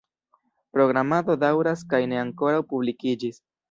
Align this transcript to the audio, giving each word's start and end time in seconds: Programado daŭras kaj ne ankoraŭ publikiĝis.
Programado 0.77 1.37
daŭras 1.45 1.87
kaj 1.95 2.03
ne 2.09 2.21
ankoraŭ 2.25 2.67
publikiĝis. 2.75 3.43